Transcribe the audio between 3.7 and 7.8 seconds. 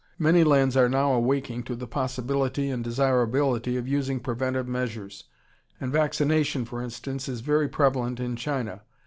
of using preventive measures, and vaccination, for instance, is very